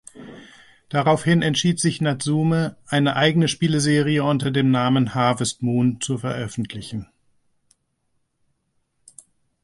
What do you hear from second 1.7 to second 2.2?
sich